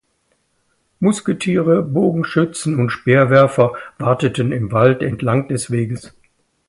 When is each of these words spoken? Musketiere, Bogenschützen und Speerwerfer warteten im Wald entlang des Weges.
Musketiere, 0.99 1.83
Bogenschützen 1.83 2.79
und 2.79 2.89
Speerwerfer 2.89 3.73
warteten 3.99 4.51
im 4.51 4.71
Wald 4.71 5.03
entlang 5.03 5.47
des 5.47 5.69
Weges. 5.69 6.15